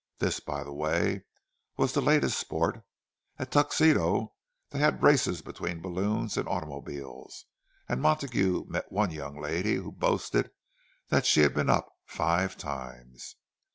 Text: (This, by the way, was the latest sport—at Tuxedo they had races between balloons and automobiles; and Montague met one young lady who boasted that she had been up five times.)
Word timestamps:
(This, 0.17 0.39
by 0.39 0.63
the 0.63 0.73
way, 0.73 1.25
was 1.77 1.93
the 1.93 2.01
latest 2.01 2.35
sport—at 2.39 3.51
Tuxedo 3.51 4.33
they 4.71 4.79
had 4.79 5.03
races 5.03 5.43
between 5.43 5.79
balloons 5.79 6.37
and 6.37 6.47
automobiles; 6.49 7.45
and 7.87 8.01
Montague 8.01 8.65
met 8.67 8.91
one 8.91 9.11
young 9.11 9.39
lady 9.39 9.75
who 9.75 9.91
boasted 9.91 10.49
that 11.09 11.27
she 11.27 11.41
had 11.41 11.53
been 11.53 11.69
up 11.69 11.87
five 12.07 12.57
times.) 12.57 13.35